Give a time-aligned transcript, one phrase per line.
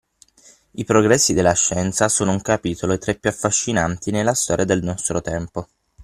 [0.71, 5.21] I progressi della scienza sono un capitolo tra i più affascinanti nella storia del nostro
[5.21, 5.67] tempo.